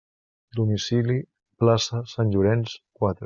Domicili: 0.59 1.17
plaça 1.63 2.03
Sant 2.15 2.35
Llorenç, 2.37 2.77
quatre. 3.03 3.19